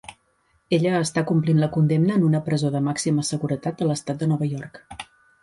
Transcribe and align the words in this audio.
Ella 0.77 0.93
està 0.99 1.23
complint 1.31 1.61
la 1.63 1.69
condemna 1.75 2.15
en 2.21 2.25
una 2.31 2.41
presó 2.49 2.73
de 2.77 2.81
màxima 2.87 3.27
seguretat 3.29 3.79
de 3.83 3.91
l'estat 3.93 4.23
de 4.25 4.33
Nova 4.35 4.51
York. 4.57 4.83